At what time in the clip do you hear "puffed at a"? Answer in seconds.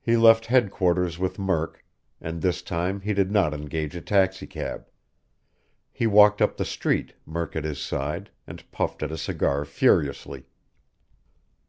8.70-9.18